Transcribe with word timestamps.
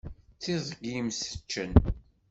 D 0.35 0.37
tiẓgi 0.41 0.91
yemseččen. 0.93 1.71